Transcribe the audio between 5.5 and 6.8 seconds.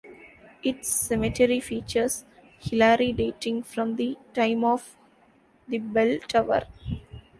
the bell tower.